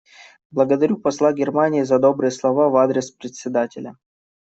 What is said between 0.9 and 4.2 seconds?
посла Германии за добрые слова в адрес Председателя.